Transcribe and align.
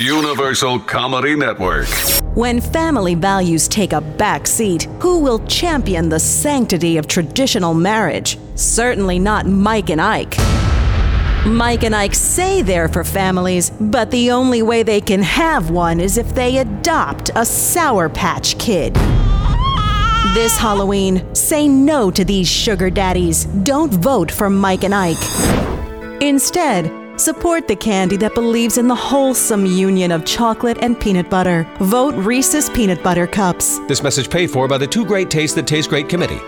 Universal 0.00 0.80
Comedy 0.80 1.36
Network. 1.36 1.86
When 2.34 2.62
family 2.62 3.14
values 3.14 3.68
take 3.68 3.92
a 3.92 4.00
back 4.00 4.46
seat, 4.46 4.84
who 4.98 5.18
will 5.18 5.40
champion 5.40 6.08
the 6.08 6.18
sanctity 6.18 6.96
of 6.96 7.06
traditional 7.06 7.74
marriage? 7.74 8.38
Certainly 8.54 9.18
not 9.18 9.46
Mike 9.46 9.90
and 9.90 10.00
Ike. 10.00 10.38
Mike 11.44 11.84
and 11.84 11.94
Ike 11.94 12.14
say 12.14 12.62
they're 12.62 12.88
for 12.88 13.04
families, 13.04 13.68
but 13.78 14.10
the 14.10 14.30
only 14.30 14.62
way 14.62 14.82
they 14.82 15.02
can 15.02 15.20
have 15.20 15.70
one 15.70 16.00
is 16.00 16.16
if 16.16 16.34
they 16.34 16.58
adopt 16.58 17.30
a 17.34 17.44
Sour 17.44 18.08
Patch 18.08 18.58
Kid. 18.58 18.94
This 20.32 20.56
Halloween, 20.56 21.34
say 21.34 21.68
no 21.68 22.10
to 22.10 22.24
these 22.24 22.48
sugar 22.48 22.88
daddies. 22.88 23.44
Don't 23.44 23.92
vote 23.92 24.30
for 24.30 24.48
Mike 24.48 24.84
and 24.84 24.94
Ike. 24.94 26.22
Instead, 26.22 26.99
support 27.20 27.68
the 27.68 27.76
candy 27.76 28.16
that 28.16 28.34
believes 28.34 28.78
in 28.78 28.88
the 28.88 28.94
wholesome 28.94 29.66
union 29.66 30.10
of 30.10 30.24
chocolate 30.24 30.78
and 30.80 30.98
peanut 30.98 31.28
butter. 31.30 31.68
Vote 31.80 32.14
Reese's 32.14 32.70
Peanut 32.70 33.02
Butter 33.02 33.26
Cups. 33.26 33.78
This 33.86 34.02
message 34.02 34.30
paid 34.30 34.50
for 34.50 34.66
by 34.66 34.78
the 34.78 34.86
Two 34.86 35.04
Great 35.04 35.30
Tastes 35.30 35.54
That 35.54 35.66
Taste 35.66 35.90
Great 35.90 36.08
Committee. 36.08 36.40